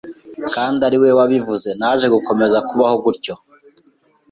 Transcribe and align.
kandi 0.53 0.79
ari 0.87 0.97
we 1.03 1.09
wabivuze, 1.17 1.69
naje 1.79 2.07
gukomeza 2.15 2.57
kubaho 2.69 2.95
gutyo 3.05 3.33